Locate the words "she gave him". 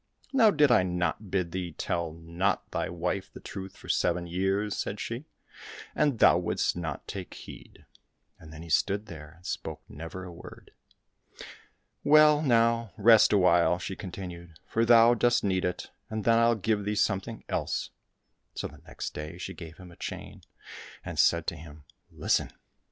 19.37-19.91